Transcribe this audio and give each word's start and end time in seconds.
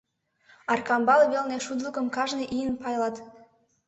Аркамбал 0.73 1.21
велне 1.31 1.57
шудылыкым 1.65 2.07
кажне 2.15 2.43
ийын 2.57 2.73
пайлат. 2.81 3.15